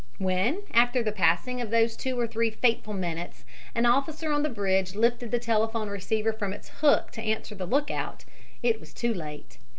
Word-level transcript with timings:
When, 0.17 0.63
after 0.73 1.03
the 1.03 1.11
passing 1.11 1.61
of 1.61 1.69
those 1.69 1.95
two 1.95 2.19
or 2.19 2.25
three 2.25 2.49
fateful 2.49 2.95
minutes 2.95 3.45
an 3.75 3.85
officer 3.85 4.31
on 4.31 4.41
the 4.41 4.49
bridge 4.49 4.95
lifted 4.95 5.29
the 5.29 5.37
telephone 5.37 5.89
receiver 5.89 6.33
from 6.33 6.53
its 6.53 6.69
hook 6.81 7.11
to 7.11 7.21
answer 7.21 7.53
the 7.53 7.67
lookout, 7.67 8.25
it 8.63 8.79
was 8.79 8.95
too 8.95 9.13
late. 9.13 9.59